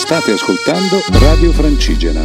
State 0.00 0.32
ascoltando 0.32 0.96
Radio 1.20 1.52
Francigena. 1.52 2.22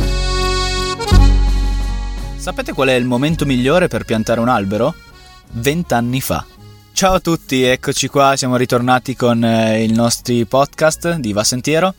Sapete 2.38 2.72
qual 2.72 2.88
è 2.88 2.94
il 2.94 3.06
momento 3.06 3.46
migliore 3.46 3.88
per 3.88 4.06
piantare 4.06 4.40
un 4.40 4.48
albero? 4.48 4.96
Vent'anni 5.52 6.22
fa. 6.22 6.44
Ciao 6.94 7.16
a 7.16 7.20
tutti, 7.20 7.64
eccoci 7.64 8.08
qua, 8.08 8.36
siamo 8.38 8.56
ritornati 8.56 9.16
con 9.16 9.44
eh, 9.44 9.84
i 9.84 9.92
nostri 9.92 10.46
podcast 10.46 11.18
di 11.18 11.34
Va 11.34 11.44
Sentiero. 11.44 11.94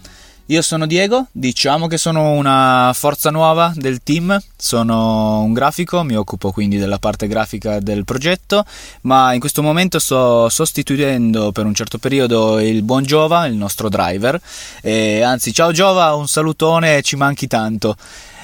Io 0.51 0.63
sono 0.63 0.87
Diego, 0.87 1.27
diciamo 1.33 1.89
che 1.89 1.99
sono 1.99 2.31
una 2.31 2.93
forza 2.95 3.31
nuova 3.31 3.73
del 3.75 4.01
team, 4.05 4.41
sono 4.57 5.41
un 5.41 5.53
grafico, 5.53 6.05
mi 6.05 6.15
occupo 6.15 6.53
quindi 6.53 6.79
della 6.79 7.01
parte 7.01 7.27
grafica 7.27 7.81
del 7.81 8.05
progetto, 8.05 8.65
ma 9.03 9.33
in 9.33 9.41
questo 9.41 9.61
momento 9.61 9.99
sto 9.99 10.49
sostituendo 10.49 11.51
per 11.51 11.65
un 11.65 11.75
certo 11.75 11.99
periodo 11.99 12.61
il 12.61 12.85
buon 12.85 13.03
Giova, 13.03 13.47
il 13.47 13.57
nostro 13.57 13.89
driver, 13.89 14.41
e 14.83 15.21
anzi 15.21 15.53
ciao 15.53 15.73
Giova, 15.73 16.15
un 16.15 16.29
salutone, 16.29 17.03
ci 17.03 17.17
manchi 17.17 17.49
tanto. 17.49 17.97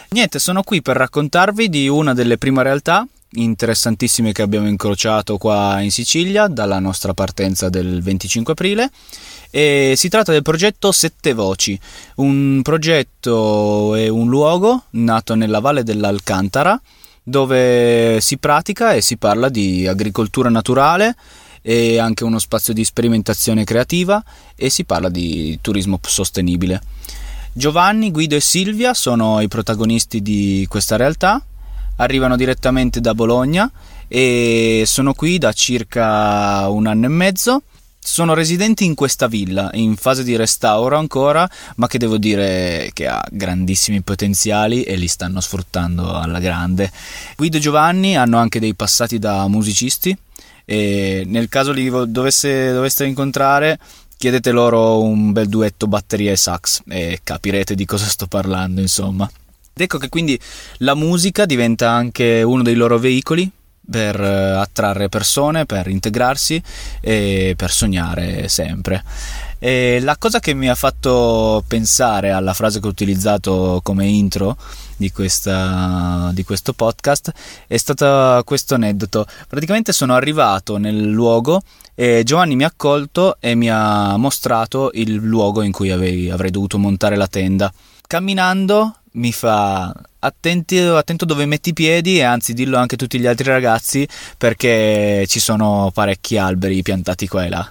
Niente, 0.09 0.41
sono 0.41 0.65
qui 0.65 0.83
per 0.83 0.97
raccontarvi 0.97 1.69
di 1.69 1.87
una 1.87 2.15
delle 2.15 2.37
prime 2.37 2.65
realtà 2.65 3.07
interessantissime 3.35 4.33
che 4.33 4.43
abbiamo 4.43 4.69
incrociato 4.69 5.39
qua 5.39 5.81
in 5.81 5.91
Sicilia 5.91 6.49
dalla 6.49 6.79
nostra 6.79 7.15
partenza 7.15 7.69
del 7.69 8.03
25 8.03 8.53
aprile 8.53 8.91
e 9.51 9.95
si 9.97 10.09
tratta 10.09 10.33
del 10.33 10.43
progetto 10.43 10.93
Sette 10.93 11.33
Voci, 11.33 11.79
un 12.17 12.61
progetto 12.63 13.95
e 13.95 14.09
un 14.09 14.29
luogo 14.29 14.85
nato 14.91 15.35
nella 15.35 15.61
valle 15.61 15.83
dell'Alcantara 15.83 16.81
dove 17.23 18.21
si 18.21 18.39
pratica 18.39 18.95
e 18.95 19.01
si 19.01 19.17
parla 19.17 19.49
di 19.49 19.87
agricoltura 19.87 20.49
naturale 20.49 21.15
e 21.62 21.99
anche 21.99 22.25
uno 22.25 22.41
spazio 22.41 22.75
di 22.75 22.85
sperimentazione 22.85 23.65
creativa 23.65 24.23
e 24.57 24.69
si 24.69 24.85
parla 24.85 25.09
di 25.09 25.59
turismo 25.61 26.01
sostenibile. 26.03 26.83
Giovanni, 27.53 28.11
Guido 28.11 28.35
e 28.35 28.41
Silvia 28.41 28.95
sono 28.95 29.41
i 29.41 29.49
protagonisti 29.49 30.23
di 30.23 30.67
questa 30.69 30.97
realtà, 30.97 31.45
arrivano 31.97 32.37
direttamente 32.37 33.01
da 33.01 33.15
Bologna 33.15 33.71
e 34.09 34.85
sono 34.87 35.15
qui 35.15 35.39
da 35.39 35.53
circa 35.53 36.69
un 36.69 36.87
anno 36.87 37.07
e 37.07 37.09
mezzo 37.09 37.62
sono 38.05 38.34
residenti 38.34 38.84
in 38.84 38.97
questa 38.97 39.29
villa, 39.29 39.71
in 39.75 39.95
fase 39.95 40.25
di 40.25 40.34
restauro 40.34 40.97
ancora, 40.97 41.49
ma 41.77 41.87
che 41.87 41.99
devo 41.99 42.19
dire 42.19 42.91
che 42.93 43.07
ha 43.07 43.25
grandissimi 43.31 44.03
potenziali 44.03 44.83
e 44.83 44.97
li 44.97 45.07
stanno 45.07 45.41
sfruttando 45.41 46.12
alla 46.12 46.41
grande. 46.41 46.91
Guido 47.37 47.59
e 47.59 47.61
Giovanni 47.61 48.17
hanno 48.17 48.39
anche 48.39 48.59
dei 48.59 48.75
passati 48.75 49.21
da 49.21 49.47
musicisti 49.47 50.17
e 50.65 51.23
nel 51.27 51.49
caso 51.49 51.71
li 51.71 51.89
dovesse, 52.09 52.73
doveste 52.73 53.05
incontrare 53.05 53.79
chiedete 54.17 54.51
loro 54.51 55.01
un 55.03 55.33
bel 55.33 55.49
duetto 55.49 55.87
batteria 55.87 56.33
e 56.33 56.37
sax 56.37 56.83
e 56.89 57.21
capirete 57.23 57.75
di 57.77 57.84
cosa 57.84 58.06
sto 58.06 58.27
parlando, 58.27 58.81
insomma. 58.81 59.31
Ed 59.75 59.83
ecco 59.83 59.98
che 59.98 60.09
quindi 60.09 60.39
la 60.78 60.95
musica 60.95 61.47
diventa 61.47 61.91
anche 61.91 62.42
uno 62.42 62.62
dei 62.62 62.75
loro 62.75 62.98
veicoli 62.98 63.51
per 63.91 64.20
eh, 64.20 64.53
attrarre 64.53 65.09
persone, 65.09 65.67
per 65.67 65.89
integrarsi 65.89 66.62
e 67.01 67.55
per 67.56 67.70
sognare 67.70 68.48
sempre. 68.48 69.03
E 69.59 70.00
la 70.00 70.17
cosa 70.17 70.41
che 70.41 70.55
mi 70.55 70.69
ha 70.69 70.75
fatto 70.75 71.62
pensare 71.67 72.31
alla 72.31 72.53
frase 72.53 72.81
che 72.81 72.87
ho 72.87 72.91
utilizzato 72.91 73.81
come 73.83 74.06
intro 74.06 74.56
di, 74.97 75.12
questa, 75.12 76.31
di 76.33 76.43
questo 76.43 76.73
podcast 76.73 77.33
è 77.67 77.77
stato 77.77 78.43
questo 78.45 78.75
aneddoto. 78.75 79.27
Praticamente 79.48 79.93
sono 79.93 80.15
arrivato 80.15 80.78
nel 80.78 81.09
luogo 81.09 81.62
e 81.95 82.23
Giovanni 82.25 82.56
mi 82.56 82.65
ha 82.65 82.69
accolto 82.69 83.37
e 83.39 83.55
mi 83.55 83.70
ha 83.70 84.17
mostrato 84.17 84.91
il 84.95 85.15
luogo 85.15 85.62
in 85.62 85.73
cui 85.73 85.91
avrei, 85.91 86.28
avrei 86.28 86.50
dovuto 86.50 86.78
montare 86.78 87.17
la 87.17 87.28
tenda. 87.28 87.73
Camminando 88.06 88.97
mi 89.13 89.33
fa 89.33 89.93
attenti, 90.21 90.79
attento 90.79 91.25
dove 91.25 91.47
metti 91.47 91.71
i 91.71 91.75
piedi 91.75 92.19
e 92.19 92.23
anzi 92.23 92.55
dillo 92.55 92.79
anche 92.79 92.95
a 92.95 92.99
tutti 92.99 93.19
gli 93.19 93.27
altri 93.27 93.49
ragazzi 93.49 94.07
perché 94.39 95.25
ci 95.27 95.41
sono 95.41 95.91
parecchi 95.93 96.39
alberi 96.39 96.83
piantati 96.83 97.28
qua 97.28 97.45
e 97.45 97.49
là. 97.49 97.71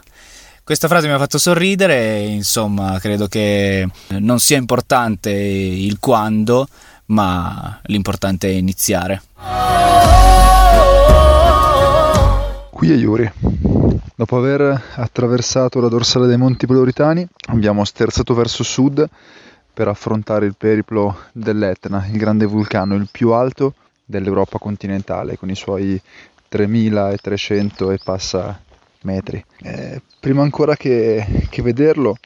Questa 0.63 0.87
frase 0.87 1.07
mi 1.07 1.13
ha 1.13 1.17
fatto 1.17 1.37
sorridere 1.37 1.95
e 1.95 2.27
insomma 2.27 2.99
credo 2.99 3.27
che 3.27 3.87
non 4.19 4.39
sia 4.39 4.57
importante 4.57 5.31
il 5.31 5.97
quando, 5.99 6.67
ma 7.07 7.79
l'importante 7.85 8.47
è 8.47 8.51
iniziare. 8.51 9.21
Qui 12.69 12.91
è 12.91 12.95
Iuri. 12.95 13.31
Dopo 14.15 14.37
aver 14.37 14.81
attraversato 14.95 15.79
la 15.81 15.87
dorsale 15.87 16.27
dei 16.27 16.37
Monti 16.37 16.67
Peloritani 16.67 17.27
abbiamo 17.47 17.83
sterzato 17.83 18.33
verso 18.33 18.63
sud 18.63 19.09
per 19.73 19.87
affrontare 19.87 20.45
il 20.45 20.55
periplo 20.57 21.17
dell'Etna, 21.31 22.05
il 22.07 22.17
grande 22.17 22.45
vulcano, 22.45 22.95
il 22.95 23.07
più 23.11 23.31
alto 23.31 23.73
dell'Europa 24.05 24.57
continentale, 24.57 25.37
con 25.37 25.49
i 25.49 25.55
suoi 25.55 25.99
3300 26.49 27.91
e 27.91 27.99
passa 28.03 28.61
metri. 29.03 29.43
Eh, 29.61 30.01
prima 30.19 30.41
ancora 30.43 30.75
che, 30.75 31.47
che 31.49 31.61
vederlo, 31.61 32.17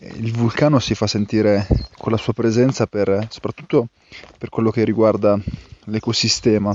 eh, 0.00 0.12
il 0.16 0.32
vulcano 0.32 0.78
si 0.78 0.94
fa 0.94 1.06
sentire 1.06 1.66
con 1.96 2.12
la 2.12 2.18
sua 2.18 2.32
presenza 2.32 2.86
per, 2.86 3.26
soprattutto 3.30 3.88
per 4.36 4.48
quello 4.48 4.70
che 4.70 4.84
riguarda 4.84 5.38
l'ecosistema 5.84 6.74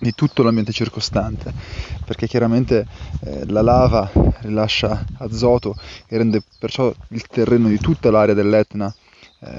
di 0.00 0.12
tutto 0.12 0.42
l'ambiente 0.42 0.72
circostante, 0.72 1.52
perché 2.04 2.26
chiaramente 2.26 2.86
eh, 3.24 3.46
la 3.46 3.62
lava 3.62 4.10
rilascia 4.40 5.04
azoto 5.18 5.76
e 6.08 6.16
rende 6.16 6.42
perciò 6.58 6.92
il 7.08 7.26
terreno 7.26 7.68
di 7.68 7.78
tutta 7.78 8.10
l'area 8.10 8.34
dell'Etna 8.34 8.88
eh, 8.88 9.03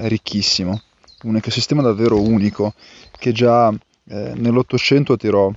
ricchissimo, 0.08 0.80
un 1.22 1.36
ecosistema 1.36 1.82
davvero 1.82 2.20
unico 2.20 2.74
che 3.18 3.32
già 3.32 3.70
eh, 3.70 4.32
nell'Ottocento 4.34 5.14
attirò 5.14 5.52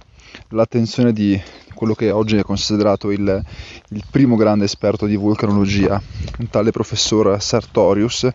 l'attenzione 0.50 1.14
di 1.14 1.40
quello 1.74 1.94
che 1.94 2.12
oggi 2.12 2.36
è 2.36 2.44
considerato 2.44 3.10
il, 3.10 3.44
il, 3.90 4.04
primo 4.12 4.36
grande 4.36 4.66
esperto 4.66 5.06
di 5.06 5.16
vulcanologia, 5.16 6.02
un 6.40 6.50
tale 6.50 6.72
professor 6.72 7.42
Sartorius, 7.42 8.28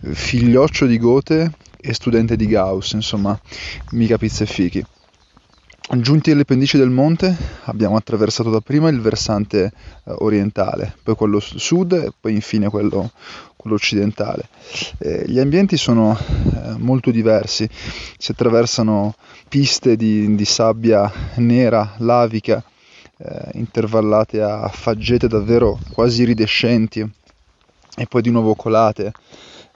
figlioccio 0.00 0.86
di 0.86 0.98
Goethe 0.98 1.52
e 1.80 1.94
studente 1.94 2.34
di 2.36 2.46
Gauss, 2.46 2.92
insomma, 2.92 3.38
mica 3.92 4.18
pizze 4.18 4.42
e 4.42 4.46
fichi. 4.46 4.84
Giunti 5.88 6.30
alle 6.30 6.44
pendici 6.44 6.76
del 6.76 6.90
monte 6.90 7.36
abbiamo 7.64 7.96
attraversato 7.96 8.48
dapprima 8.48 8.88
il 8.90 9.00
versante 9.00 9.64
eh, 9.64 9.72
orientale, 10.18 10.94
poi 11.02 11.16
quello 11.16 11.40
sud 11.40 11.92
e 11.92 12.12
poi 12.18 12.34
infine 12.34 12.68
quello, 12.68 13.10
quello 13.56 13.74
occidentale. 13.74 14.48
Eh, 14.98 15.24
gli 15.26 15.40
ambienti 15.40 15.76
sono 15.76 16.16
eh, 16.16 16.76
molto 16.78 17.10
diversi, 17.10 17.68
si 18.18 18.30
attraversano 18.30 19.16
piste 19.48 19.96
di, 19.96 20.32
di 20.36 20.44
sabbia 20.44 21.10
nera, 21.36 21.94
lavica, 21.98 22.62
eh, 23.16 23.50
intervallate 23.54 24.40
a 24.42 24.68
faggete 24.68 25.26
davvero 25.26 25.78
quasi 25.92 26.22
iridescenti 26.22 27.00
e 27.96 28.06
poi 28.06 28.22
di 28.22 28.30
nuovo 28.30 28.54
colate. 28.54 29.12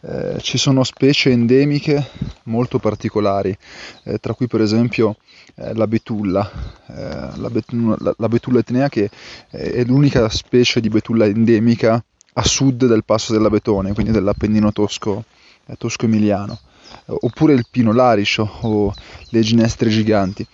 Eh, 0.06 0.38
ci 0.42 0.58
sono 0.58 0.84
specie 0.84 1.30
endemiche 1.30 2.10
molto 2.44 2.78
particolari, 2.78 3.56
eh, 4.02 4.18
tra 4.18 4.34
cui 4.34 4.46
per 4.46 4.60
esempio 4.60 5.16
eh, 5.54 5.72
la 5.74 5.86
betulla, 5.86 6.50
eh, 6.88 7.38
la, 7.38 7.48
betulla, 7.48 7.96
la, 8.00 8.14
la, 8.18 8.28
betulla 8.28 8.58
etnea 8.58 8.90
che 8.90 9.08
è 9.48 9.82
l'unica 9.84 10.28
specie 10.28 10.80
di 10.80 10.90
betulla 10.90 11.24
endemica 11.24 12.04
a 12.34 12.44
sud 12.44 12.84
del 12.84 13.04
passo 13.04 13.32
dell'Abetone, 13.32 13.94
quindi 13.94 14.12
dell'Appennino 14.12 14.72
tosco, 14.72 15.24
eh, 15.64 15.76
tosco-emiliano, 15.78 16.58
oppure 17.06 17.54
il 17.54 17.66
pino 17.70 17.92
lariscio 17.92 18.58
o 18.60 18.92
le 19.30 19.40
ginestre 19.40 19.88
giganti. 19.88 20.46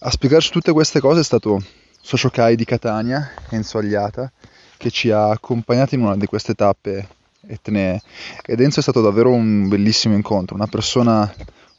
A 0.00 0.10
spiegarci 0.10 0.50
tutte 0.50 0.72
queste 0.72 0.98
cose 0.98 1.20
è 1.20 1.24
stato 1.24 1.62
Socio 2.00 2.30
Kai 2.30 2.56
di 2.56 2.64
Catania, 2.64 3.30
Enzo 3.50 3.78
Agliata, 3.78 4.32
che 4.76 4.90
ci 4.90 5.10
ha 5.10 5.30
accompagnati 5.30 5.94
in 5.94 6.02
una 6.02 6.16
di 6.16 6.26
queste 6.26 6.54
tappe 6.54 7.06
etnee 7.46 8.00
ed 8.44 8.60
Enzo 8.60 8.80
è 8.80 8.82
stato 8.82 9.00
davvero 9.00 9.30
un 9.30 9.68
bellissimo 9.68 10.14
incontro, 10.14 10.54
una 10.54 10.66
persona 10.66 11.32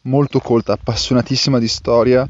molto 0.03 0.39
colta, 0.39 0.73
appassionatissima 0.73 1.59
di 1.59 1.67
storia 1.67 2.27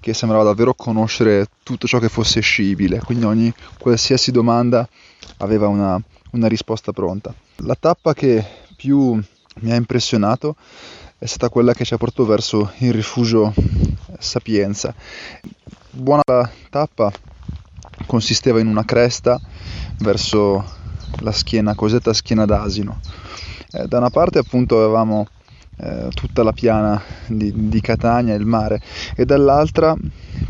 che 0.00 0.14
sembrava 0.14 0.44
davvero 0.44 0.74
conoscere 0.74 1.46
tutto 1.62 1.86
ciò 1.86 1.98
che 1.98 2.08
fosse 2.08 2.40
scibile, 2.40 3.00
quindi 3.00 3.24
ogni 3.26 3.52
qualsiasi 3.78 4.30
domanda 4.30 4.88
aveva 5.38 5.68
una, 5.68 6.00
una 6.32 6.48
risposta 6.48 6.92
pronta. 6.92 7.34
La 7.56 7.76
tappa 7.78 8.14
che 8.14 8.42
più 8.76 9.20
mi 9.60 9.72
ha 9.72 9.74
impressionato 9.74 10.56
è 11.18 11.26
stata 11.26 11.50
quella 11.50 11.74
che 11.74 11.84
ci 11.84 11.92
ha 11.92 11.98
portato 11.98 12.24
verso 12.24 12.72
il 12.78 12.94
rifugio 12.94 13.52
Sapienza. 14.18 14.94
Buona 15.90 16.50
tappa 16.70 17.12
consisteva 18.06 18.58
in 18.58 18.66
una 18.66 18.84
cresta 18.86 19.38
verso 19.98 20.78
la 21.18 21.32
schiena, 21.32 21.74
cosiddetta 21.74 22.12
schiena 22.12 22.44
d'asino. 22.44 23.00
Eh, 23.72 23.86
da 23.86 23.98
una 23.98 24.10
parte 24.10 24.38
appunto 24.38 24.78
avevamo 24.78 25.26
eh, 25.76 26.08
tutta 26.14 26.42
la 26.42 26.52
piana 26.52 27.00
di, 27.26 27.68
di, 27.68 27.80
Catania, 27.80 28.34
il 28.34 28.46
mare, 28.46 28.80
e 29.16 29.24
dall'altra 29.24 29.96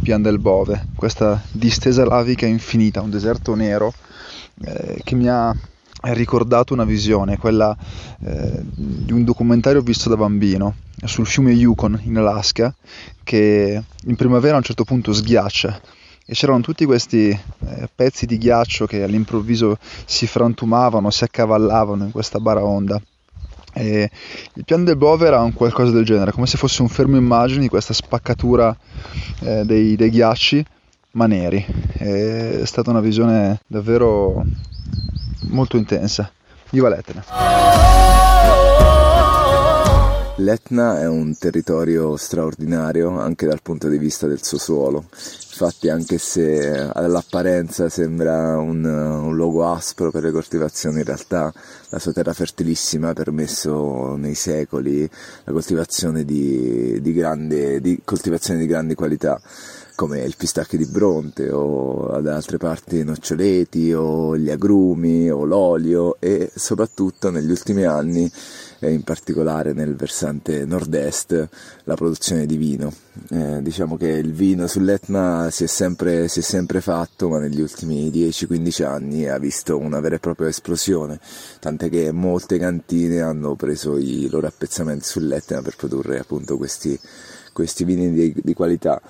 Pian 0.03 0.23
del 0.23 0.39
Bove, 0.39 0.89
questa 0.95 1.41
distesa 1.53 2.05
lavica 2.05 2.47
infinita, 2.47 3.01
un 3.01 3.11
deserto 3.11 3.55
nero 3.55 3.93
eh, 4.65 5.01
che 5.05 5.15
mi 5.15 5.29
ha 5.29 5.55
ricordato 6.03 6.73
una 6.73 6.85
visione, 6.85 7.37
quella 7.37 7.77
eh, 8.25 8.63
di 8.65 9.13
un 9.13 9.25
documentario 9.25 9.83
visto 9.83 10.09
da 10.09 10.17
bambino 10.17 10.77
sul 11.05 11.27
fiume 11.27 11.53
Yukon 11.53 11.99
in 12.05 12.17
Alaska 12.17 12.75
che 13.23 13.83
in 14.05 14.17
primavera 14.17 14.55
a 14.55 14.59
un 14.59 14.63
certo 14.63 14.85
punto 14.85 15.13
sghiaccia 15.13 15.81
e 16.27 16.35
c'erano 16.35 16.61
tutti 16.61 16.85
questi 16.85 17.29
eh, 17.29 17.89
pezzi 17.95 18.27
di 18.27 18.39
ghiaccio 18.39 18.87
che 18.87 19.03
all'improvviso 19.03 19.79
si 20.05 20.27
frantumavano, 20.27 21.11
si 21.11 21.25
accavallavano 21.25 22.05
in 22.05 22.11
questa 22.11 22.39
baraonda. 22.39 23.01
E 23.73 24.11
il 24.55 24.65
piano 24.65 24.85
del 24.85 24.97
Bove 24.97 25.27
era 25.27 25.41
un 25.41 25.53
qualcosa 25.53 25.93
del 25.93 26.05
genere, 26.05 26.33
come 26.33 26.47
se 26.47 26.57
fosse 26.57 26.83
un 26.83 26.89
fermo 26.89 27.17
immagine 27.17 27.61
di 27.61 27.69
questa 27.69 27.93
spaccatura 27.93 28.77
eh, 29.41 29.65
dei, 29.65 29.97
dei, 29.97 30.11
ghiacci, 30.11 30.65
ma 31.13 31.27
neri. 31.27 31.65
È 31.93 32.63
stata 32.65 32.91
una 32.91 33.01
visione 33.01 33.61
davvero 33.67 34.45
molto 35.49 35.77
intensa. 35.77 36.31
Viva 36.71 36.89
l'Etna! 36.89 38.30
L'Etna 40.41 40.99
è 40.99 41.07
un 41.07 41.37
territorio 41.37 42.17
straordinario 42.17 43.19
anche 43.19 43.47
dal 43.47 43.61
punto 43.61 43.89
di 43.89 43.99
vista 43.99 44.27
del 44.27 44.43
suo 44.43 44.57
suolo. 44.57 45.05
Infatti, 45.11 45.91
anche 45.91 46.17
se 46.17 46.67
all'apparenza 46.71 47.91
sembra 47.91 48.57
un, 48.57 48.83
un 48.83 49.37
luogo 49.37 49.71
aspro 49.71 50.11
per 50.11 50.23
le 50.23 50.31
coltivazioni, 50.31 51.01
in 51.01 51.05
realtà 51.05 51.53
la 51.91 51.99
sua 51.99 52.13
terra 52.13 52.33
fertilissima 52.33 53.11
ha 53.11 53.13
permesso 53.13 54.17
nei 54.17 54.35
secoli 54.35 55.09
la 55.45 55.53
coltivazione 55.53 56.25
di, 56.25 57.03
di, 57.03 57.13
grande, 57.13 57.79
di, 57.83 58.01
coltivazione 58.03 58.61
di 58.61 58.67
grandi 58.67 58.95
qualità 58.95 59.39
come 60.01 60.21
il 60.21 60.35
pistacchio 60.35 60.79
di 60.79 60.87
Bronte 60.87 61.51
o 61.51 62.19
da 62.23 62.35
altre 62.35 62.57
parti 62.57 63.05
noccioleti 63.05 63.93
o 63.93 64.35
gli 64.35 64.49
agrumi 64.49 65.31
o 65.31 65.45
l'olio 65.45 66.17
e 66.21 66.51
soprattutto 66.55 67.29
negli 67.29 67.51
ultimi 67.51 67.85
anni 67.85 68.33
e 68.79 68.93
in 68.93 69.03
particolare 69.03 69.75
nel 69.75 69.97
versante 69.97 70.65
nord-est 70.65 71.49
la 71.85 71.95
produzione 71.97 72.47
di 72.47 72.57
vino. 72.57 72.91
Eh, 73.29 73.61
diciamo 73.61 73.99
che 73.99 74.09
il 74.09 74.33
vino 74.33 74.67
sull'Etna 74.67 75.51
si 75.51 75.65
è, 75.65 75.67
sempre, 75.67 76.29
si 76.29 76.39
è 76.39 76.43
sempre 76.43 76.81
fatto 76.81 77.29
ma 77.29 77.39
negli 77.39 77.61
ultimi 77.61 78.09
10-15 78.09 78.87
anni 78.87 79.29
ha 79.29 79.37
visto 79.37 79.77
una 79.77 80.01
vera 80.01 80.15
e 80.15 80.19
propria 80.19 80.49
esplosione, 80.49 81.21
tant'è 81.59 81.91
che 81.91 82.11
molte 82.11 82.57
cantine 82.57 83.21
hanno 83.21 83.55
preso 83.55 83.99
i 83.99 84.31
loro 84.31 84.47
appezzamenti 84.47 85.05
sull'Etna 85.05 85.61
per 85.61 85.77
produrre 85.77 86.21
appunto 86.21 86.57
questi, 86.57 86.99
questi 87.53 87.85
vini 87.85 88.11
di, 88.11 88.35
di 88.43 88.55
qualità. 88.55 89.03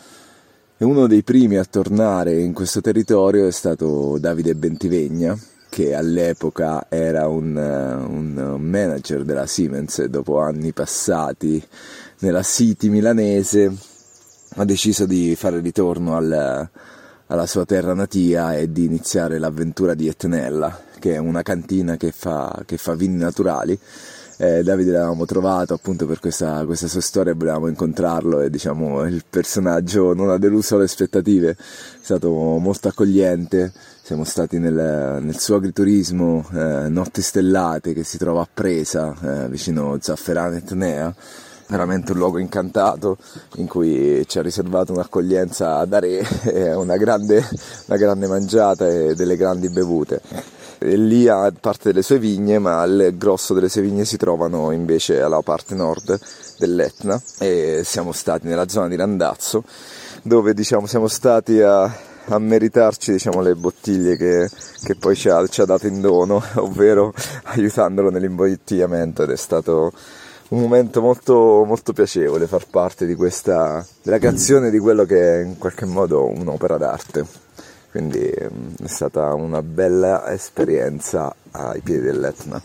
E 0.82 0.85
uno 0.87 1.06
dei 1.06 1.23
primi 1.23 1.59
a 1.59 1.65
tornare 1.67 2.41
in 2.41 2.55
questo 2.55 2.81
territorio 2.81 3.47
è 3.47 3.50
stato 3.50 4.17
Davide 4.19 4.55
Bentivegna, 4.55 5.38
che 5.69 5.94
all'epoca 5.94 6.87
era 6.88 7.29
un, 7.29 7.55
un, 7.55 8.56
manager 8.59 9.25
della 9.25 9.44
Siemens 9.44 10.03
dopo 10.06 10.41
anni 10.41 10.73
passati 10.73 11.62
nella 12.21 12.43
City 12.43 12.88
milanese 12.88 13.71
ha 14.55 14.65
deciso 14.65 15.05
di 15.05 15.37
fare 15.37 15.61
ritorno 15.61 16.17
al, 16.17 16.71
alla 17.27 17.47
sua 17.47 17.67
terra 17.67 17.93
natia 17.93 18.56
e 18.56 18.73
di 18.73 18.87
iniziare 18.87 19.38
l'avventura 19.38 19.93
di 19.93 20.09
Etnella 20.09 20.85
che 20.99 21.12
è 21.12 21.19
una 21.19 21.43
cantina 21.43 21.99
che 21.99 22.11
fa, 22.11 22.62
che 22.65 22.79
fa 22.79 22.94
vini 22.94 23.17
naturali 23.17 23.79
eh, 24.40 24.62
Davide 24.62 24.92
l'avevamo 24.92 25.26
trovato 25.26 25.75
appunto 25.75 26.06
per 26.06 26.19
questa, 26.19 26.64
questa 26.64 26.88
sua 26.88 27.02
storia, 27.02 27.34
volevamo 27.34 27.69
incontrarlo 27.69 28.40
e 28.40 28.48
diciamo 28.48 29.04
il 29.04 29.22
personaggio 29.28 30.14
non 30.14 30.31
ha 30.31 30.38
deluso 30.38 30.78
le 30.78 30.84
aspettative, 30.84 31.50
è 31.50 31.56
stato 32.00 32.31
molto 32.31 32.88
accogliente, 32.88 33.70
siamo 34.02 34.25
stati 34.25 34.58
nel, 34.58 35.19
nel 35.20 35.38
suo 35.38 35.56
agriturismo 35.56 36.46
eh, 36.54 36.88
Notti 36.88 37.20
Stellate 37.20 37.92
che 37.92 38.02
si 38.02 38.16
trova 38.16 38.40
a 38.40 38.48
Presa, 38.52 39.14
eh, 39.22 39.48
vicino 39.50 39.98
Zafferano 40.00 40.56
e 40.56 40.64
Tnea, 40.64 41.14
veramente 41.69 42.12
un 42.12 42.19
luogo 42.19 42.38
incantato 42.38 43.19
in 43.56 43.66
cui 43.66 44.25
ci 44.26 44.38
ha 44.38 44.43
riservato 44.43 44.93
un'accoglienza 44.93 45.84
da 45.84 45.98
re, 45.98 46.25
una 46.76 46.96
grande, 46.96 47.46
una 47.88 47.98
grande 47.98 48.26
mangiata 48.26 48.88
e 48.88 49.14
delle 49.14 49.36
grandi 49.36 49.69
bevute 49.69 50.58
lì 50.81 51.29
ha 51.29 51.53
parte 51.59 51.91
delle 51.91 52.03
sue 52.03 52.19
vigne, 52.19 52.59
ma 52.59 52.82
il 52.85 53.15
grosso 53.17 53.55
delle 53.55 53.69
sue 53.69 53.82
vigne 53.82 54.05
si 54.05 54.17
trovano 54.17 54.71
invece 54.71 55.21
alla 55.21 55.43
parte 55.43 55.75
nord 55.75 56.19
dell'Etna. 56.59 57.21
E 57.38 57.82
siamo 57.85 58.12
stati 58.12 58.47
nella 58.47 58.69
zona 58.69 58.88
di 58.88 58.97
Randazzo 58.97 59.65
dove 60.23 60.53
diciamo 60.55 60.87
siamo 60.87 61.09
stati 61.09 61.61
a, 61.61 61.82
a 61.82 62.38
meritarci 62.38 63.12
diciamo, 63.12 63.41
le 63.41 63.55
bottiglie 63.55 64.17
che, 64.17 64.49
che 64.82 64.94
poi 64.97 65.17
ci 65.17 65.29
ha, 65.29 65.47
ci 65.47 65.61
ha, 65.61 65.65
dato 65.65 65.87
in 65.87 66.00
dono, 66.00 66.43
ovvero 66.56 67.12
aiutandolo 67.44 68.11
nell'imbottigliamento 68.11 69.23
ed 69.23 69.31
è 69.31 69.37
stato 69.37 69.93
un 70.49 70.61
momento 70.61 71.00
molto, 71.00 71.65
molto 71.65 71.93
piacevole 71.93 72.47
far 72.47 72.67
parte 72.69 73.06
di 73.06 73.15
questa, 73.15 73.87
creazione 74.03 74.71
di 74.71 74.79
quello 74.79 75.05
che 75.05 75.41
è 75.41 75.44
in 75.44 75.59
qualche 75.59 75.87
modo 75.87 76.27
un'opera 76.27 76.77
d'arte 76.77 77.49
quindi 77.90 78.32
mm, 78.32 78.84
è 78.84 78.88
stata 78.88 79.34
una 79.34 79.62
bella 79.62 80.31
esperienza 80.32 81.34
ai 81.52 81.81
piedi 81.81 82.02
dell'Etna. 82.02 82.62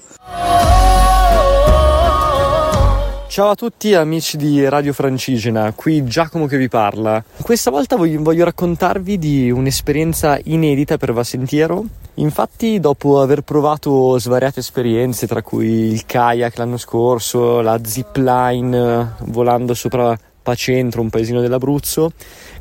Ciao 3.27 3.49
a 3.49 3.55
tutti 3.55 3.93
amici 3.93 4.37
di 4.37 4.65
Radio 4.69 4.93
Francigena, 4.93 5.73
qui 5.73 6.05
Giacomo 6.05 6.45
che 6.45 6.57
vi 6.57 6.69
parla. 6.69 7.21
Questa 7.41 7.69
volta 7.69 7.97
voglio, 7.97 8.21
voglio 8.21 8.45
raccontarvi 8.45 9.17
di 9.17 9.51
un'esperienza 9.51 10.39
inedita 10.43 10.97
per 10.97 11.11
Vasentiero. 11.11 11.83
Infatti, 12.13 12.79
dopo 12.79 13.19
aver 13.19 13.41
provato 13.41 14.17
svariate 14.17 14.61
esperienze, 14.61 15.27
tra 15.27 15.41
cui 15.41 15.91
il 15.91 16.05
kayak 16.05 16.57
l'anno 16.57 16.77
scorso, 16.77 17.59
la 17.59 17.77
zipline 17.83 19.15
volando 19.25 19.73
sopra 19.73 20.17
Pacentro, 20.45 21.01
un 21.01 21.09
paesino 21.09 21.41
dell'Abruzzo, 21.41 22.11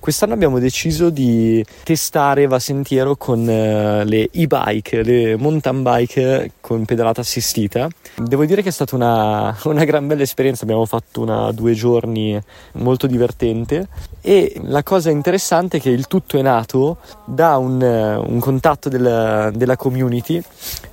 quest'anno 0.00 0.32
abbiamo 0.32 0.58
deciso 0.58 1.10
di 1.10 1.62
testare 1.82 2.46
Va 2.46 2.58
Sentiero 2.58 3.14
con 3.16 3.40
uh, 3.40 4.02
le 4.06 4.30
e-bike, 4.32 5.02
le 5.02 5.36
mountain 5.36 5.82
bike 5.82 6.52
con 6.62 6.86
pedalata 6.86 7.20
assistita. 7.20 7.86
Devo 8.16 8.46
dire 8.46 8.62
che 8.62 8.70
è 8.70 8.72
stata 8.72 8.96
una, 8.96 9.54
una 9.64 9.84
gran 9.84 10.06
bella 10.06 10.22
esperienza, 10.22 10.64
abbiamo 10.64 10.86
fatto 10.86 11.20
una 11.20 11.52
due 11.52 11.74
giorni 11.74 12.40
molto 12.72 13.06
divertente. 13.06 13.86
E 14.22 14.58
la 14.62 14.82
cosa 14.82 15.10
interessante 15.10 15.76
è 15.76 15.80
che 15.80 15.90
il 15.90 16.06
tutto 16.06 16.38
è 16.38 16.42
nato 16.42 16.96
da 17.26 17.58
un, 17.58 17.82
un 17.82 18.38
contatto 18.38 18.88
del, 18.88 19.52
della 19.54 19.76
community 19.76 20.42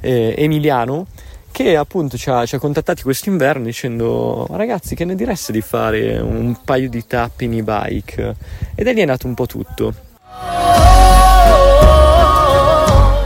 eh, 0.02 0.36
Emiliano 0.38 1.08
che 1.52 1.76
appunto 1.76 2.18
ci 2.18 2.30
ha, 2.30 2.46
ci 2.46 2.56
ha 2.56 2.60
contattati 2.60 3.04
quest'inverno 3.04 3.66
dicendo 3.66 4.48
ragazzi 4.52 4.96
che 4.96 5.06
ne 5.06 5.16
direste 5.16 5.52
di 5.52 5.62
fare 5.62 6.20
un 6.20 6.58
paio 6.64 6.90
di 6.90 7.06
tappi 7.06 7.46
in 7.46 7.58
e-bike? 7.58 8.36
Ed 8.76 8.88
è 8.88 8.94
lì 8.94 9.02
è 9.02 9.06
nato 9.06 9.28
un 9.28 9.34
po' 9.34 9.46
tutto 9.46 10.10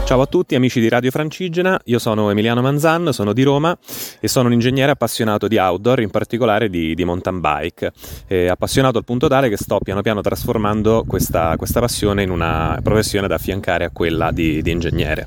Ciao 0.06 0.20
a 0.20 0.26
tutti 0.26 0.54
amici 0.54 0.78
di 0.78 0.88
Radio 0.88 1.10
Francigena, 1.10 1.80
io 1.86 1.98
sono 1.98 2.30
Emiliano 2.30 2.62
Manzan, 2.62 3.12
sono 3.12 3.32
di 3.32 3.42
Roma 3.42 3.76
e 4.20 4.28
sono 4.28 4.46
un 4.46 4.52
ingegnere 4.52 4.92
appassionato 4.92 5.48
di 5.48 5.58
outdoor, 5.58 6.00
in 6.00 6.10
particolare 6.10 6.70
di, 6.70 6.94
di 6.94 7.04
mountain 7.04 7.40
bike. 7.40 7.92
E 8.28 8.46
appassionato 8.46 8.98
al 8.98 9.04
punto 9.04 9.26
tale 9.26 9.48
che 9.48 9.56
sto 9.56 9.80
piano 9.80 10.02
piano 10.02 10.20
trasformando 10.20 11.04
questa, 11.08 11.56
questa 11.56 11.80
passione 11.80 12.22
in 12.22 12.30
una 12.30 12.78
professione 12.84 13.26
da 13.26 13.34
affiancare 13.34 13.84
a 13.84 13.90
quella 13.90 14.30
di, 14.30 14.62
di 14.62 14.70
ingegnere. 14.70 15.26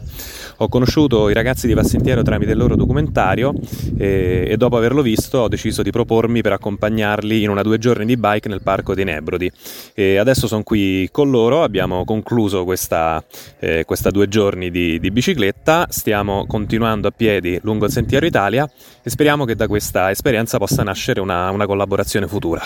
Ho 0.62 0.68
conosciuto 0.68 1.30
i 1.30 1.34
ragazzi 1.34 1.68
di 1.68 1.74
Vassentiero 1.74 2.22
tramite 2.22 2.52
il 2.52 2.58
loro 2.58 2.76
documentario 2.76 3.54
e, 3.98 4.46
e, 4.48 4.58
dopo 4.58 4.76
averlo 4.76 5.02
visto 5.02 5.40
ho 5.40 5.48
deciso 5.48 5.82
di 5.82 5.90
propormi 5.90 6.42
per 6.42 6.52
accompagnarli 6.52 7.44
in 7.44 7.50
una 7.50 7.62
due 7.62 7.78
giorni 7.78 8.06
di 8.06 8.18
bike 8.18 8.50
nel 8.50 8.62
parco 8.62 8.94
dei 8.94 9.06
Nebrodi. 9.06 9.50
E 9.94 10.18
adesso 10.18 10.48
sono 10.48 10.64
qui 10.64 11.08
con 11.12 11.30
loro, 11.30 11.64
abbiamo 11.64 12.04
concluso 12.04 12.66
questa, 12.66 13.24
eh, 13.60 13.86
questa 13.86 14.10
due 14.10 14.28
giorni 14.28 14.69
di, 14.70 15.00
di 15.00 15.12
bicicletta, 15.12 15.88
stiamo 15.90 16.46
continuando 16.46 17.08
a 17.08 17.12
piedi 17.12 17.60
lungo 17.64 17.86
il 17.86 17.92
Sentiero 17.92 18.26
Italia 18.26 18.70
e 19.02 19.10
speriamo 19.10 19.46
che 19.46 19.56
da 19.56 19.68
questa 19.68 20.10
esperienza 20.12 20.58
possa 20.58 20.84
nascere 20.84 21.20
una, 21.20 21.50
una 21.50 21.66
collaborazione 21.66 22.28
futura. 22.28 22.64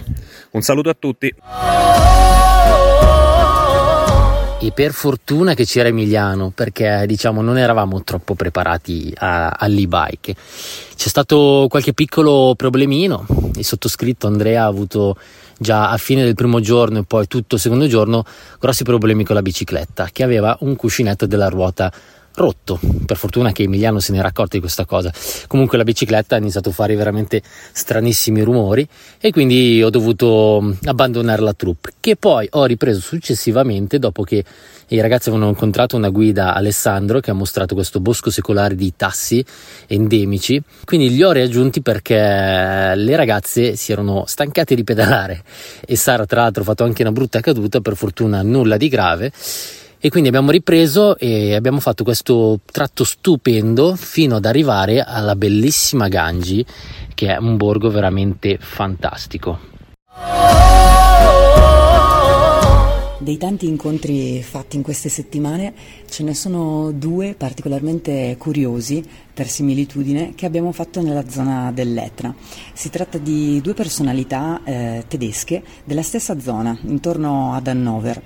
Un 0.52 0.62
saluto 0.62 0.90
a 0.90 0.96
tutti! 0.98 1.34
e 4.66 4.72
per 4.72 4.94
fortuna 4.94 5.56
che 5.56 5.66
c'era 5.66 5.90
Emiliano 5.90 6.50
perché 6.56 7.04
diciamo 7.06 7.42
non 7.42 7.58
eravamo 7.58 8.02
troppo 8.04 8.34
preparati 8.34 9.14
all'e-bike. 9.16 10.36
C'è 10.96 11.10
stato 11.10 11.68
qualche 11.70 11.94
piccolo 11.94 12.54
problemino, 12.56 13.26
il 13.56 13.66
sottoscritto 13.66 14.28
Andrea 14.28 14.64
ha 14.64 14.68
avuto 14.68 15.18
già 15.58 15.90
a 15.90 15.98
fine 15.98 16.24
del 16.24 16.36
primo 16.36 16.60
giorno 16.60 17.00
e 17.00 17.04
poi 17.04 17.28
tutto 17.28 17.56
il 17.56 17.62
secondo 17.62 17.88
giorno 17.88 18.26
grossi 18.60 18.84
problemi 18.84 19.24
con 19.24 19.36
la 19.36 19.42
bicicletta 19.42 20.10
che 20.12 20.24
aveva 20.24 20.58
un 20.62 20.76
cuscinetto 20.76 21.26
della 21.26 21.50
ruota 21.50 21.92
rotto. 22.36 22.80
Per 23.06 23.18
fortuna 23.18 23.52
che 23.52 23.64
Emiliano 23.64 24.00
se 24.00 24.12
ne 24.12 24.20
era 24.20 24.30
accorto 24.30 24.56
di 24.56 24.60
questa 24.60 24.86
cosa. 24.86 25.12
Comunque 25.48 25.78
la 25.78 25.84
bicicletta 25.84 26.36
ha 26.36 26.40
iniziato 26.40 26.70
a 26.70 26.72
fare 26.72 26.96
veramente 26.96 27.42
stranissimi 27.72 28.42
rumori 28.42 28.88
e 29.20 29.32
quindi 29.32 29.82
ho 29.84 29.90
dovuto 29.90 30.60
mm, 30.62 30.72
abbandonare 30.86 31.42
la 31.42 31.54
troupe, 31.54 31.94
che 32.00 32.16
poi 32.16 32.48
ho 32.52 32.66
ripreso 32.66 33.00
successivamente 33.00 34.00
dopo 34.00 34.24
che 34.24 34.44
i 34.88 35.00
ragazzi 35.00 35.30
avevano 35.30 35.50
incontrato 35.50 35.96
una 35.96 36.10
guida 36.10 36.54
Alessandro 36.54 37.20
che 37.20 37.32
ha 37.32 37.34
mostrato 37.34 37.74
questo 37.74 38.00
bosco 38.00 38.30
secolare 38.30 38.76
di 38.76 38.94
tassi 38.96 39.44
endemici. 39.88 40.62
Quindi 40.84 41.10
li 41.10 41.24
ho 41.24 41.32
riaggiunti 41.32 41.82
perché 41.82 42.14
le 42.16 43.16
ragazze 43.16 43.76
si 43.76 43.92
erano 43.92 44.26
stancate 44.28 44.76
di 44.76 44.84
pedalare 44.84 45.44
e 45.86 45.96
Sara 45.96 46.26
tra 46.26 46.42
l'altro 46.42 46.62
ha 46.62 46.66
fatto 46.66 46.84
anche 46.84 47.02
una 47.02 47.12
brutta 47.12 47.40
caduta, 47.40 47.80
per 47.80 47.96
fortuna 47.96 48.42
nulla 48.42 48.78
di 48.78 48.88
grave 48.88 49.32
e 50.06 50.10
quindi 50.10 50.28
abbiamo 50.28 50.52
ripreso 50.52 51.18
e 51.18 51.56
abbiamo 51.56 51.80
fatto 51.80 52.04
questo 52.04 52.60
tratto 52.66 53.06
stupendo 53.06 53.96
fino 53.96 54.36
ad 54.36 54.44
arrivare 54.44 55.00
alla 55.00 55.34
bellissima 55.34 56.10
Gangi 56.10 56.66
che 57.14 57.34
è 57.34 57.38
un 57.38 57.56
borgo 57.56 57.90
veramente 57.90 58.58
fantastico. 58.60 59.58
Dei 63.18 63.38
tanti 63.38 63.66
incontri 63.66 64.44
fatti 64.44 64.76
in 64.76 64.82
queste 64.82 65.08
settimane 65.08 65.74
ce 66.10 66.24
ne 66.24 66.34
sono 66.34 66.92
due 66.92 67.34
particolarmente 67.38 68.36
curiosi 68.38 69.02
per 69.34 69.48
similitudine 69.48 70.34
che 70.36 70.46
abbiamo 70.46 70.74
fatto 70.74 71.02
nella 71.02 71.30
zona 71.30 71.72
dell'Etna. 71.72 72.36
Si 72.74 72.90
tratta 72.90 73.18
di 73.18 73.62
due 73.62 73.74
personalità 73.74 74.60
eh, 74.66 75.06
tedesche 75.08 75.64
della 75.86 76.02
stessa 76.02 76.38
zona, 76.42 76.78
intorno 76.82 77.54
ad 77.54 77.68
Hannover. 77.68 78.22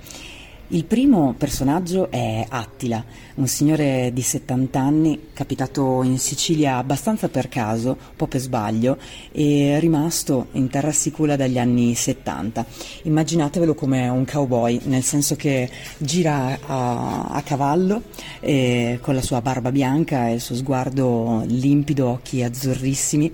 Il 0.72 0.84
primo 0.84 1.34
personaggio 1.38 2.12
è 2.12 2.46
Attila, 2.50 3.02
un 3.36 3.48
signore 3.48 4.12
di 4.12 4.22
70 4.22 4.78
anni 4.78 5.30
capitato 5.32 6.04
in 6.04 6.20
Sicilia 6.20 6.76
abbastanza 6.76 7.30
per 7.30 7.48
caso, 7.48 7.92
un 7.92 8.16
po' 8.18 8.28
per 8.28 8.42
sbaglio, 8.42 8.98
e 9.32 9.80
rimasto 9.80 10.48
in 10.54 10.68
terra 10.68 10.92
sicula 10.92 11.38
dagli 11.38 11.58
anni 11.58 11.96
70. 11.96 12.66
Immaginatevelo 13.04 13.76
come 13.76 14.10
un 14.10 14.26
cowboy, 14.26 14.82
nel 14.88 15.04
senso 15.04 15.38
che 15.38 15.70
gira 16.00 16.60
a, 16.66 17.28
a 17.28 17.42
cavallo 17.44 18.02
eh, 18.42 19.00
con 19.02 19.16
la 19.16 19.22
sua 19.22 19.40
barba 19.40 19.72
bianca 19.72 20.28
e 20.28 20.34
il 20.34 20.42
suo 20.42 20.56
sguardo 20.56 21.44
limpido, 21.48 22.10
occhi 22.10 22.44
azzurrissimi 22.44 23.34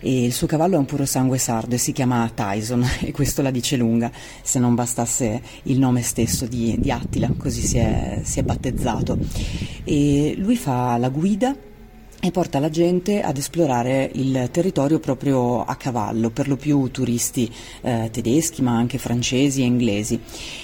e 0.00 0.24
il 0.24 0.32
suo 0.32 0.46
cavallo 0.46 0.74
è 0.74 0.78
un 0.78 0.86
puro 0.86 1.04
sangue 1.04 1.38
sardo 1.38 1.74
e 1.74 1.78
si 1.78 1.92
chiama 1.92 2.30
Tyson 2.34 2.84
e 3.00 3.12
questo 3.12 3.42
la 3.42 3.50
dice 3.50 3.76
lunga, 3.76 4.10
se 4.42 4.58
non 4.58 4.74
bastasse 4.74 5.40
il 5.64 5.78
nome 5.78 6.02
stesso 6.02 6.46
di, 6.46 6.76
di 6.78 6.90
Attila, 6.90 7.30
così 7.36 7.62
si 7.62 7.78
è, 7.78 8.20
si 8.24 8.40
è 8.40 8.42
battezzato. 8.42 9.18
E 9.84 10.34
lui 10.36 10.56
fa 10.56 10.96
la 10.96 11.08
guida 11.08 11.54
e 12.20 12.30
porta 12.30 12.58
la 12.58 12.68
gente 12.68 13.22
ad 13.22 13.38
esplorare 13.38 14.10
il 14.14 14.50
territorio 14.52 15.00
proprio 15.00 15.64
a 15.64 15.74
cavallo, 15.76 16.30
per 16.30 16.48
lo 16.48 16.56
più 16.56 16.90
turisti 16.90 17.50
eh, 17.80 18.10
tedeschi 18.12 18.60
ma 18.60 18.76
anche 18.76 18.98
francesi 18.98 19.62
e 19.62 19.64
inglesi. 19.64 20.20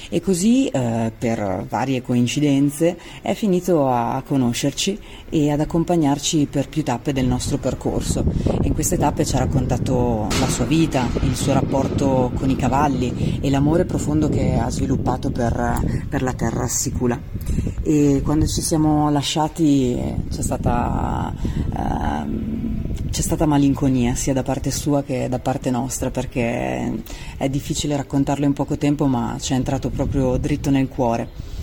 E 0.09 0.21
così, 0.21 0.69
eh, 0.69 1.11
per 1.19 1.65
varie 1.69 2.03
coincidenze, 2.03 2.99
è 3.23 3.33
finito 3.33 3.89
a 3.89 4.23
conoscerci 4.25 4.99
e 5.31 5.51
ad 5.51 5.61
accompagnarci 5.61 6.47
per 6.51 6.69
più 6.69 6.85
tappe 6.85 7.13
del 7.13 7.27
nostro 7.27 7.57
percorso. 7.57 8.25
in 8.63 8.75
queste 8.75 8.99
tappe 8.99 9.25
ci 9.25 9.35
ha 9.35 9.39
raccontato 9.39 10.27
la 10.39 10.49
sua 10.49 10.67
vita, 10.67 11.09
il 11.23 11.35
suo 11.35 11.55
rapporto 11.55 12.31
con 12.35 12.51
i 12.51 12.57
cavalli 12.57 13.39
e 13.41 13.49
l'amore 13.49 13.87
profondo 13.87 14.29
che 14.29 14.55
ha 14.55 14.71
sviluppato 14.71 15.31
per, 15.31 16.05
per 16.09 16.23
la 16.23 16.35
terra 16.35 16.69
sicula. 16.69 17.76
E 17.89 18.21
quando 18.25 18.47
ci 18.47 18.63
siamo 18.63 19.11
lasciati 19.11 19.97
c'è 20.29 20.43
stata 20.43 21.33
Ehm, 21.77 22.83
c'è 23.11 23.23
stata 23.23 23.47
malinconia 23.47 24.15
sia 24.15 24.33
da 24.33 24.43
parte 24.43 24.71
sua 24.71 25.03
che 25.03 25.29
da 25.29 25.39
parte 25.39 25.71
nostra 25.71 26.11
perché 26.11 27.03
è 27.37 27.49
difficile 27.49 27.97
raccontarlo 27.97 28.45
in 28.45 28.53
poco 28.53 28.77
tempo 28.77 29.07
ma 29.07 29.37
ci 29.41 29.53
è 29.53 29.57
entrato 29.57 29.91
proprio 29.91 30.37
dritto 30.37 30.71
nel 30.71 30.89
cuore. 30.89 31.55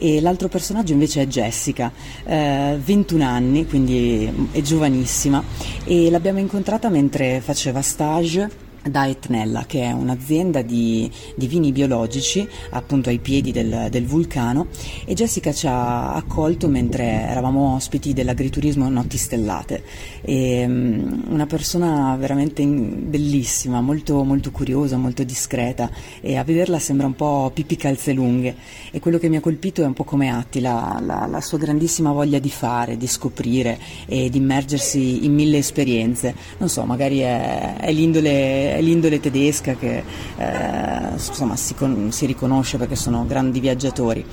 E 0.00 0.20
l'altro 0.20 0.48
personaggio 0.48 0.92
invece 0.92 1.22
è 1.22 1.26
Jessica, 1.26 1.90
eh, 2.24 2.78
21 2.80 3.24
anni, 3.24 3.66
quindi 3.66 4.48
è 4.52 4.60
giovanissima 4.60 5.42
e 5.84 6.08
l'abbiamo 6.08 6.38
incontrata 6.38 6.88
mentre 6.88 7.40
faceva 7.40 7.82
stage 7.82 8.66
da 8.90 9.08
Etnella, 9.08 9.64
che 9.66 9.82
è 9.82 9.92
un'azienda 9.92 10.62
di, 10.62 11.10
di, 11.34 11.46
vini 11.46 11.72
biologici 11.72 12.46
appunto 12.70 13.08
ai 13.08 13.18
piedi 13.18 13.52
del, 13.52 13.88
del, 13.90 14.06
vulcano 14.06 14.66
e 15.04 15.14
Jessica 15.14 15.52
ci 15.52 15.66
ha 15.66 16.14
accolto 16.14 16.68
mentre 16.68 17.04
eravamo 17.04 17.74
ospiti 17.74 18.12
dell'agriturismo 18.12 18.88
Notti 18.88 19.16
Stellate. 19.16 19.82
E, 20.22 20.64
um, 20.64 21.24
una 21.28 21.46
persona 21.46 22.16
veramente 22.16 22.64
bellissima, 22.66 23.80
molto, 23.80 24.22
molto 24.24 24.50
curiosa, 24.50 24.96
molto 24.96 25.24
discreta 25.24 25.90
e 26.20 26.36
a 26.36 26.44
vederla 26.44 26.78
sembra 26.78 27.06
un 27.06 27.14
po' 27.14 27.50
Pippi 27.52 27.76
calze 27.76 28.12
lunghe 28.12 28.54
e 28.90 29.00
quello 29.00 29.18
che 29.18 29.28
mi 29.28 29.36
ha 29.36 29.40
colpito 29.40 29.82
è 29.82 29.86
un 29.86 29.92
po' 29.92 30.04
come 30.04 30.30
Attila, 30.30 30.98
la, 31.00 31.26
la 31.26 31.40
sua 31.40 31.58
grandissima 31.58 32.12
voglia 32.12 32.38
di 32.38 32.50
fare, 32.50 32.96
di 32.96 33.06
scoprire 33.06 33.78
e 34.06 34.30
di 34.30 34.38
immergersi 34.38 35.24
in 35.24 35.34
mille 35.34 35.58
esperienze. 35.58 36.34
Non 36.58 36.68
so, 36.68 36.84
magari 36.84 37.18
è, 37.18 37.76
è 37.76 37.92
l'indole 37.92 38.77
l'indole 38.80 39.20
tedesca 39.20 39.74
che 39.74 40.02
eh, 40.36 41.12
insomma, 41.12 41.56
si, 41.56 41.74
con, 41.74 42.12
si, 42.12 42.26
riconosce 42.26 42.78
perché 42.78 42.96
sono 42.96 43.24
grandi 43.26 43.60
viaggiatori. 43.60 44.24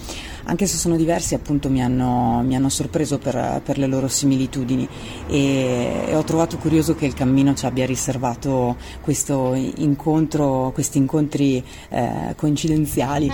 Anche 0.48 0.68
se 0.68 0.78
sono 0.78 0.96
diversi, 0.96 1.34
appunto, 1.34 1.70
mi 1.70 1.82
hanno, 1.82 2.42
mi 2.46 2.56
hanno 2.56 2.70
sorpreso 2.70 3.18
per, 3.18 3.62
per, 3.64 3.78
le 3.78 3.88
loro 3.88 4.08
similitudini 4.08 4.88
e, 5.28 6.04
e, 6.08 6.16
ho 6.16 6.24
trovato 6.24 6.58
curioso 6.58 6.94
che 6.94 7.06
il 7.06 7.14
cammino 7.14 7.56
ci 7.56 7.66
abbia 7.66 7.86
riservato 7.86 8.78
incontro, 9.78 10.72
questi 10.74 11.00
incontri 11.00 11.64
eh, 11.90 12.34
coincidenziali. 12.36 13.32